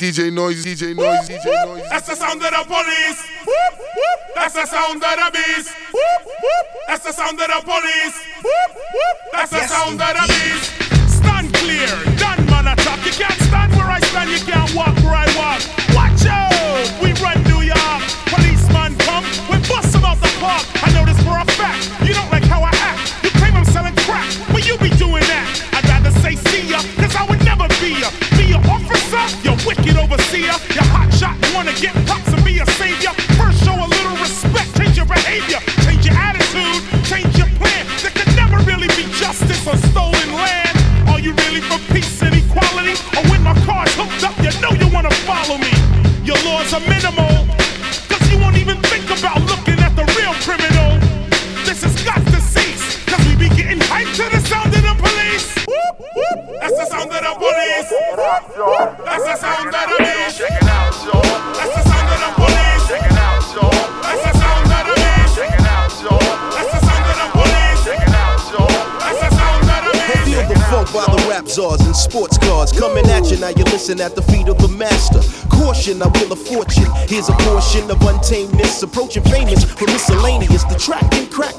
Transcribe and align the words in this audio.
DJ 0.00 0.32
Noise, 0.32 0.64
DJ 0.64 0.96
Noise, 0.96 1.28
DJ 1.28 1.44
Noise. 1.66 1.84
That's 1.90 2.06
the 2.08 2.16
sound 2.16 2.42
of 2.42 2.48
the 2.48 2.64
police. 2.64 3.20
Whoop, 3.44 3.78
whoop. 3.78 4.34
That's 4.34 4.54
the 4.54 4.64
sound 4.64 4.96
of 4.96 5.00
the 5.02 5.30
beast. 5.30 5.76
Whoop, 5.92 6.24
whoop. 6.24 6.66
That's 6.88 7.04
the 7.04 7.12
sound 7.12 7.38
of 7.38 7.46
the 7.46 7.60
police. 7.62 8.16
Whoop, 8.42 8.76
whoop. 8.76 9.16
That's 9.30 9.50
the 9.50 9.66
sound 9.68 10.00
of 10.00 10.08
the 10.08 10.26
beast. 10.26 10.79
Your 46.30 46.38
laws 46.44 46.72
are 46.72 46.80
minimal, 46.86 47.26
cause 48.06 48.30
you 48.30 48.38
won't 48.38 48.56
even 48.56 48.76
think 48.82 49.02
about 49.10 49.40
looking 49.50 49.82
at 49.82 49.96
the 49.96 50.06
real 50.14 50.32
criminal. 50.46 50.94
This 51.66 51.82
has 51.82 52.04
got 52.04 52.22
to 52.22 52.40
cease, 52.40 53.04
cause 53.04 53.18
we 53.26 53.34
be 53.34 53.48
getting 53.56 53.80
hyped 53.80 54.14
to 54.14 54.30
the 54.30 54.38
sound 54.46 54.72
of 54.72 54.80
the 54.80 54.94
police. 54.94 55.66
That's 56.60 56.78
the 56.78 56.86
sound 56.86 57.10
of 57.10 57.18
the 57.18 57.34
police. 57.34 57.90
That's 59.04 59.24
the 59.24 59.36
sound 59.42 59.74
of 59.74 59.90
the 59.90 59.96
beast. 59.98 60.38
Check 60.38 60.52
it 60.54 60.68
out, 60.68 60.94
y'all. 61.02 61.79
By 70.92 71.04
the 71.06 71.26
rap 71.28 71.46
czars 71.46 71.80
and 71.82 71.94
sports 71.94 72.38
cars 72.38 72.72
coming 72.72 73.06
at 73.06 73.30
you. 73.30 73.38
Now 73.38 73.50
you 73.50 73.64
listen 73.70 74.00
at 74.00 74.14
the 74.14 74.22
feet 74.22 74.48
of 74.48 74.58
the 74.58 74.68
master. 74.68 75.20
Caution, 75.48 76.02
I 76.02 76.08
will 76.08 76.32
a 76.32 76.36
fortune. 76.36 76.90
Here's 77.06 77.28
a 77.28 77.36
portion 77.46 77.90
of 77.90 78.00
untameness, 78.02 78.82
approaching 78.82 79.22
famous 79.24 79.64
for 79.64 79.86
miscellaneous. 79.86 80.39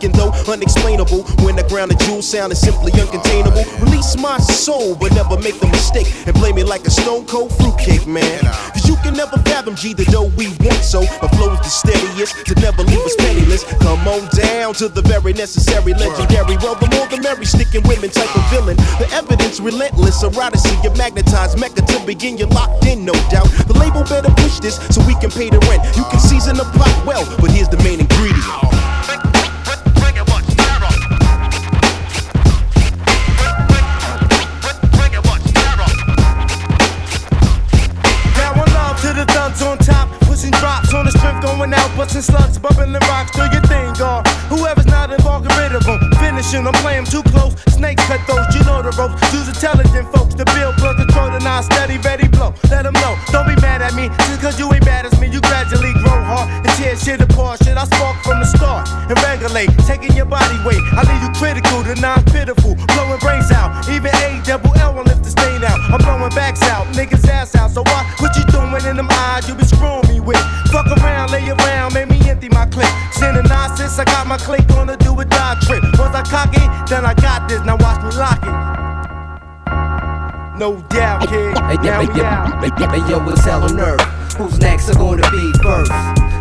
The 0.00 0.06
and 0.06 0.14
though 0.14 0.32
unexplainable. 0.50 1.24
When 1.44 1.56
the 1.56 1.64
ground 1.68 1.92
of 1.92 1.98
jewel 1.98 2.22
sound 2.22 2.52
is 2.52 2.60
simply 2.60 2.92
uncontainable. 2.92 3.68
Release 3.84 4.16
my 4.16 4.38
soul, 4.38 4.94
but 4.94 5.12
never 5.12 5.36
make 5.38 5.60
the 5.60 5.66
mistake 5.68 6.08
and 6.26 6.34
play 6.36 6.52
me 6.52 6.64
like 6.64 6.86
a 6.86 6.90
stone 6.90 7.26
cold 7.26 7.52
fruitcake, 7.56 8.06
man. 8.06 8.40
Cause 8.72 8.88
you 8.88 8.96
can 9.04 9.14
never 9.14 9.36
fathom 9.44 9.74
G 9.76 9.92
the 9.92 10.04
dough 10.06 10.32
we 10.36 10.48
want 10.64 10.80
so. 10.80 11.02
My 11.20 11.28
flow's 11.36 11.60
the 11.60 11.68
steadiest 11.68 12.46
to 12.46 12.54
never 12.60 12.82
leave 12.82 13.04
us 13.04 13.16
penniless. 13.16 13.64
Come 13.84 14.08
on 14.08 14.24
down 14.32 14.72
to 14.80 14.88
the 14.88 15.02
very 15.02 15.32
necessary 15.34 15.92
legendary. 15.92 16.56
Well, 16.64 16.76
the 16.80 16.88
more 16.96 17.06
the 17.08 17.20
merry, 17.20 17.44
sticking 17.44 17.84
women 17.84 18.08
type 18.08 18.32
of 18.34 18.44
villain. 18.48 18.76
The 18.96 19.08
evidence 19.12 19.60
relentless, 19.60 20.22
eroticy, 20.22 20.72
you 20.82 20.90
magnetized 20.96 21.60
Mecca 21.60 21.82
to 21.82 22.06
begin, 22.06 22.38
you're 22.38 22.48
locked 22.48 22.86
in, 22.86 23.04
no 23.04 23.12
doubt. 23.28 23.52
The 23.68 23.76
label 23.76 24.04
better 24.04 24.32
push 24.40 24.60
this 24.60 24.80
so 24.94 25.04
we 25.04 25.14
can 25.20 25.30
pay 25.30 25.50
the 25.50 25.60
rent. 25.68 25.84
You 25.96 26.04
can 26.08 26.20
season 26.20 26.56
the 26.56 26.64
pot 26.64 26.94
well, 27.04 27.24
but 27.36 27.50
here's 27.50 27.68
the 27.68 27.78
main 27.84 28.00
ingredient. 28.00 28.79
Busting 42.20 42.36
slugs, 42.36 42.58
bumping 42.58 42.92
the 42.92 43.00
rocks, 43.08 43.30
do 43.32 43.42
your 43.52 43.62
thing, 43.66 43.92
God. 43.98 44.26
Whoever's 44.48 44.86
not 44.86 45.12
involved, 45.12 45.48
get 45.48 45.56
rid 45.58 45.74
of 45.74 45.86
'em. 45.88 45.98
Finishing, 46.18 46.66
I'm 46.66 46.74
playing 46.74 47.04
too 47.04 47.22
close. 47.22 47.54
Snakes 47.68 48.04
cut 48.04 48.20
those, 48.26 48.46
you 48.54 48.62
know 48.64 48.82
the 48.82 48.92
ropes. 48.98 49.20
Use 49.32 49.48
intelligent 49.48 50.06
folks 50.14 50.34
to 50.34 50.44
build, 50.54 50.76
plug, 50.76 50.96
control, 50.96 51.30
the 51.30 51.40
non 51.40 51.62
steady, 51.62 51.98
ready 51.98 52.28
blow. 52.28 52.54
Let 52.70 52.86
'em 52.86 52.94
know, 52.94 53.16
don't 53.32 53.46
be 53.46 53.56
mad 53.60 53.82
at 53.82 53.94
me, 53.94 54.10
just 54.28 54.40
cause 54.40 54.58
you 54.58 54.72
ain't 54.72 54.84
bad 54.84 55.06
as 55.06 55.18
me. 55.20 55.28
You 55.28 55.40
gradually 55.40 55.92
grow 56.02 56.22
hard 56.22 56.48
and 56.64 56.72
tear 56.78 56.96
shit 56.96 57.20
apart. 57.20 57.62
Shit, 57.64 57.76
I 57.76 57.84
spark 57.84 58.16
from 58.22 58.40
the 58.40 58.46
start 58.46 58.88
and 59.08 59.18
regulate, 59.22 59.70
taking 59.86 60.12
your 60.14 60.26
body 60.26 60.58
weight. 60.64 60.82
I 60.92 61.02
leave 61.08 61.22
you 61.22 61.32
critical 61.40 61.82
to 61.84 61.94
non 62.00 62.22
pitiful, 62.24 62.74
blowing 62.94 63.20
brains 63.20 63.50
out. 63.50 63.88
Even 63.88 64.14
A 64.26 64.40
double 64.44 64.72
L 64.78 64.94
won't 64.94 65.06
lift 65.06 65.24
the. 65.24 65.39
I'm 65.92 65.98
blowing 65.98 66.30
backs 66.30 66.62
out, 66.62 66.86
niggas 66.94 67.26
ass 67.28 67.54
out. 67.56 67.70
So 67.70 67.82
what? 67.82 68.06
What 68.20 68.36
you 68.36 68.44
doing 68.44 68.84
in 68.86 68.96
them 68.96 69.08
eyes 69.10 69.48
you 69.48 69.54
be 69.54 69.64
screwing 69.64 70.06
me 70.08 70.20
with? 70.20 70.38
Fuck 70.70 70.86
around, 70.86 71.30
lay 71.32 71.48
around, 71.48 71.94
make 71.94 72.08
me 72.08 72.18
empty 72.30 72.48
my 72.48 72.66
clip. 72.66 72.88
Sending 73.12 73.44
nonsense, 73.44 73.98
I 73.98 74.04
got 74.04 74.26
my 74.26 74.38
click 74.38 74.68
on 74.72 74.86
to 74.86 74.96
do 74.96 75.18
a 75.18 75.24
die 75.24 75.56
trip. 75.62 75.82
Once 75.98 76.14
I 76.14 76.22
cock 76.22 76.50
it, 76.54 76.88
then 76.88 77.04
I 77.04 77.14
got 77.14 77.48
this. 77.48 77.60
Now 77.62 77.76
watch 77.76 78.02
me 78.02 78.18
lock 78.18 78.40
it. 78.42 78.70
No 80.58 80.76
doubt, 80.90 81.26
kid. 81.28 81.56
Hey, 81.56 81.76
Now 81.82 82.00
hey, 82.00 82.06
we 82.06 82.20
out. 82.20 82.62
hey, 82.62 83.00
hey, 83.00 83.10
yo, 83.10 83.28
it's 83.30 83.44
hell 83.44 83.64
on 83.64 83.80
earth. 83.80 84.00
Who's 84.34 84.58
next 84.60 84.88
are 84.90 84.94
gonna 84.94 85.28
be 85.30 85.52
first? 85.62 85.90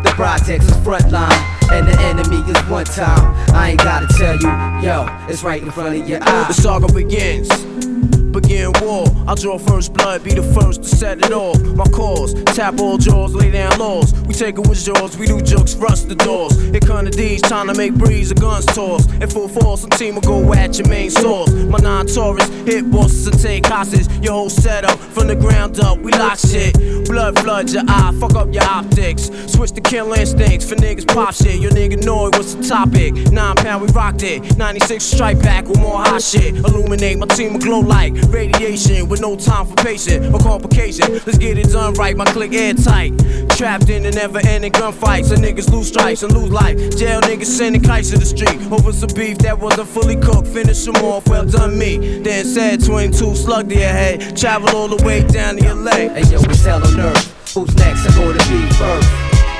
The 0.04 0.12
projects 0.16 0.66
is 0.66 0.78
frontline, 0.78 1.32
and 1.72 1.88
the 1.88 2.00
enemy 2.02 2.40
is 2.52 2.58
one 2.70 2.86
time. 2.86 3.34
I 3.56 3.72
ain't 3.72 3.80
gotta 3.80 4.08
tell 4.18 4.36
you, 4.36 4.86
yo, 4.86 5.08
it's 5.30 5.42
right 5.44 5.62
in 5.62 5.72
front 5.72 5.96
of 5.96 6.08
your 6.08 6.20
eyes. 6.22 6.48
The 6.48 6.54
eyes. 6.54 6.64
saga 6.64 6.94
begins. 6.94 8.19
Begin 8.42 8.72
war. 8.82 9.06
I 9.28 9.36
draw 9.36 9.58
first 9.58 9.94
blood, 9.94 10.24
be 10.24 10.34
the 10.34 10.44
first 10.54 10.84
to 10.84 10.90
set 10.90 11.18
it 11.18 11.32
off. 11.34 11.60
My 11.62 11.84
cause, 11.86 12.34
tap 12.56 12.80
all 12.80 12.98
jaws, 12.98 13.36
lay 13.36 13.52
down 13.52 13.78
laws. 13.78 14.14
We 14.22 14.34
take 14.34 14.58
it 14.58 14.68
with 14.68 14.82
jaws, 14.84 15.18
we 15.18 15.28
do 15.28 15.42
jokes, 15.42 15.76
rust 15.76 16.08
the 16.08 16.16
doors. 16.16 16.56
Here 16.72 16.80
come 16.80 17.06
the 17.06 17.12
D's, 17.12 17.42
trying 17.42 17.68
to 17.68 17.74
make 17.74 17.94
breeze, 17.96 18.30
the 18.30 18.36
guns 18.36 18.66
toss. 18.66 19.06
In 19.14 19.30
full 19.30 19.50
force, 19.50 19.82
some 19.82 19.90
team 19.90 20.16
will 20.16 20.22
go 20.22 20.54
at 20.54 20.78
your 20.78 20.88
main 20.88 21.10
source. 21.10 21.52
My 21.52 21.80
non 21.80 22.08
Taurus 22.08 22.48
hit 22.66 22.90
bosses 22.90 23.28
and 23.28 23.40
take 23.40 23.66
hostages. 23.66 24.08
Your 24.20 24.34
whole 24.34 24.50
setup 24.50 24.98
from 24.98 25.28
the 25.28 25.36
ground 25.36 25.80
up, 25.82 25.98
we 25.98 26.12
lock 26.14 26.40
shit. 26.40 26.74
Blood 27.08 27.40
floods 27.40 27.74
your 27.74 27.84
eye, 27.88 28.16
fuck 28.20 28.36
up 28.36 28.54
your 28.54 28.64
optics. 28.64 29.30
Switch 29.48 29.72
to 29.72 29.82
kill 29.82 30.14
instincts 30.14 30.68
for 30.68 30.76
niggas 30.76 31.08
pop 31.08 31.34
shit. 31.34 31.60
Your 31.60 31.72
nigga 31.72 32.02
know 32.06 32.28
it, 32.28 32.38
what's 32.38 32.54
the 32.56 32.64
topic? 32.64 33.14
Nine 33.32 33.56
pound, 33.58 33.82
we 33.82 33.90
rocked 33.90 34.24
it. 34.24 34.58
96 34.58 35.04
strike 35.04 35.40
back 35.40 35.68
with 35.68 35.80
more 35.80 36.00
hot 36.02 36.22
shit. 36.22 36.56
Illuminate 36.56 37.18
my 37.18 37.28
team 37.28 37.54
will 37.54 37.60
glow 37.60 37.80
like 37.80 38.14
radiation 38.30 39.10
with 39.10 39.22
no 39.22 39.36
time 39.36 39.66
for 39.66 39.76
patience 39.76 40.34
or 40.34 40.40
complication. 40.40 41.14
Let's 41.26 41.38
get 41.38 41.58
it 41.58 41.70
done 41.70 41.94
right, 41.96 42.16
my 42.16 42.26
click 42.26 42.54
airtight. 42.54 43.18
Trapped 43.58 43.90
in 43.90 44.04
the 44.04 44.12
never 44.12 44.40
ending 44.40 44.72
gunfights. 44.72 45.26
So 45.26 45.36
niggas 45.36 45.72
lose 45.72 45.88
strikes 45.88 46.24
and 46.24 46.34
lose 46.34 46.50
life. 46.50 46.78
Jail 46.98 47.22
niggas 47.22 47.46
sending 47.46 47.82
kites 47.82 48.10
to 48.12 48.18
the 48.18 48.26
street 48.26 48.60
over 48.72 48.92
some 48.94 49.10
beef 49.16 49.38
that 49.40 49.58
wasn't 49.60 49.88
fully 49.90 50.16
cooked. 50.16 50.48
Finish 50.48 50.86
them 50.86 50.96
off, 50.98 51.28
well 51.28 51.46
done 51.46 51.78
me. 51.78 52.20
Then 52.20 52.46
said 52.46 52.84
22 52.84 53.36
slug 53.36 53.70
to 53.70 53.76
your 53.76 53.90
head. 53.90 54.38
Travel 54.38 54.70
all 54.76 54.88
the 54.88 55.04
way 55.04 55.28
down 55.28 55.58
to 55.58 55.74
LA. 55.74 55.92
Hey, 55.92 56.24
yo, 56.32 56.40
it's 56.44 56.64
hell 56.64 56.86
on 56.86 57.00
earth. 57.00 57.54
Who's 57.54 57.74
next 57.76 58.06
are 58.06 58.14
gonna 58.14 58.38
be 58.50 58.62
first? 58.78 59.10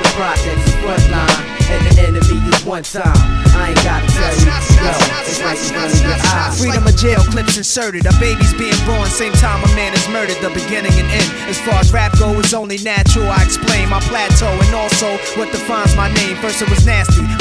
The 0.00 0.08
projects 0.14 0.70
frontline, 0.80 1.70
and 1.70 1.86
the 1.86 2.02
enemy 2.02 2.49
one 2.70 2.86
time. 2.86 3.18
I 3.58 3.74
ain't 3.74 3.82
gotta 3.82 4.06
tell 4.06 4.30
you, 4.38 4.46
yo, 4.46 4.94
it's 5.26 5.42
right 5.42 5.58
in 5.58 5.74
front 5.74 5.90
of 5.90 5.98
your 6.06 6.14
eyes. 6.22 6.54
Freedom 6.54 6.86
of 6.86 6.94
jail 6.94 7.18
clips 7.34 7.58
inserted. 7.58 8.06
A 8.06 8.14
baby's 8.22 8.54
being 8.54 8.78
born, 8.86 9.10
same 9.10 9.34
time 9.42 9.58
a 9.58 9.70
man 9.74 9.90
is 9.90 10.06
murdered. 10.06 10.38
The 10.38 10.54
beginning 10.54 10.94
and 10.94 11.10
end. 11.10 11.30
As 11.50 11.58
far 11.58 11.82
as 11.82 11.90
rap 11.90 12.14
go, 12.14 12.30
it's 12.38 12.54
only 12.54 12.78
natural. 12.78 13.26
I 13.26 13.42
explain 13.42 13.90
my 13.90 13.98
plateau 14.06 14.54
and 14.54 14.70
also 14.72 15.18
what 15.34 15.50
defines 15.50 15.98
my 15.98 16.14
name. 16.14 16.38
First 16.38 16.62
it 16.62 16.70
was 16.70 16.86
nasty, 16.86 17.26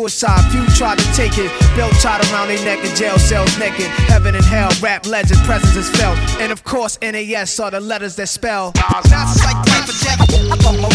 Suicide, 0.00 0.50
few 0.50 0.64
tried 0.76 0.98
to 0.98 1.04
take 1.12 1.36
it. 1.36 1.52
Belt 1.76 1.92
tied 2.00 2.24
around 2.32 2.48
their 2.48 2.64
neck 2.64 2.82
in 2.82 2.96
jail 2.96 3.18
cells 3.18 3.58
naked. 3.58 3.84
Heaven 4.08 4.34
and 4.34 4.42
hell, 4.42 4.70
rap 4.80 5.04
legend, 5.04 5.38
presence 5.40 5.76
is 5.76 5.90
felt. 5.90 6.16
And 6.40 6.50
of 6.50 6.64
course, 6.64 6.98
NAS 7.02 7.60
are 7.60 7.70
the 7.70 7.80
letters 7.80 8.16
that 8.16 8.28
spell. 8.28 8.72
A 8.74 9.02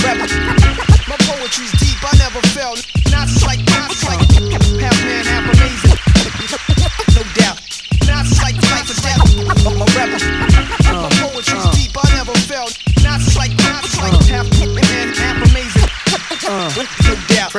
rebel. 0.02 0.25
My 1.07 1.18
poetry's 1.19 1.72
deep, 1.74 2.02
I 2.02 2.18
never 2.18 2.42
fell. 2.48 2.94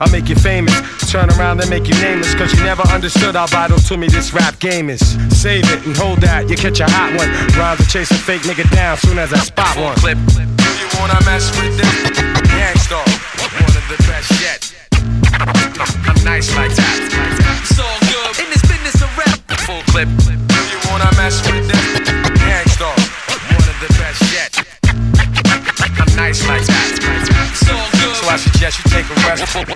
I'll 0.00 0.10
make 0.12 0.28
you 0.28 0.36
famous. 0.36 0.74
Turn 1.10 1.30
around 1.30 1.60
and 1.60 1.70
make 1.70 1.88
you 1.88 1.94
nameless. 2.02 2.34
Cause 2.34 2.52
you 2.52 2.62
never 2.64 2.82
understood 2.88 3.34
how 3.34 3.46
vital 3.46 3.78
to 3.78 3.96
me 3.96 4.08
this 4.08 4.32
rap 4.34 4.58
game 4.58 4.90
is. 4.90 5.00
Save 5.30 5.64
it 5.72 5.86
and 5.86 5.96
hold 5.96 6.20
that, 6.20 6.48
you 6.50 6.56
catch 6.56 6.80
a 6.80 6.86
hot 6.88 7.16
one. 7.16 7.30
Rhymes 7.56 7.80
are 7.80 7.90
chasing 7.90 8.16
fake 8.16 8.42
nigga 8.42 8.68
down 8.74 8.96
soon 8.98 9.18
as 9.18 9.32
I 9.32 9.38
spot 9.38 9.76
one. 9.76 9.96
Clip. 9.96 10.18
Do 10.26 10.42
you 10.42 10.88
wanna 11.00 11.18
mess 11.24 11.48
with 11.56 11.76
them? 11.80 11.92
Gang 12.52 12.76
Starr, 12.76 13.04
one 13.62 13.72
of 13.72 13.86
the 13.88 13.98
best 14.04 14.30
yet. 14.40 14.60
I'm 15.40 16.18
nice 16.24 16.54
like 16.56 16.74
that. 16.76 16.96
It's 17.62 17.78
all 17.78 17.98
good. 18.04 18.44
In 18.44 18.48
this 18.52 18.64
business 18.68 19.00
of 19.00 19.10
rap. 19.16 19.38
Full 19.64 19.82
clip. 19.92 20.08
Do 20.12 20.60
you 20.60 20.80
wanna 20.90 21.08
mess 21.16 21.40
with 21.48 21.64
them? 21.68 21.84
Gang 22.36 22.66
Starr, 22.68 22.96
one 23.48 23.64
of 23.64 23.76
the 23.80 23.90
best 23.96 24.20
yet. 24.32 24.52
I'm 25.96 26.10
nice 26.16 26.44
like 26.48 26.64
that. 26.66 26.88
It's 27.52 27.68
all 27.70 27.88
good. 27.96 28.16
So 28.16 28.28
I 28.28 28.36
suggest 28.36 28.84
you 28.84 28.90
take 28.90 29.08
a 29.08 29.14
rest. 29.24 29.75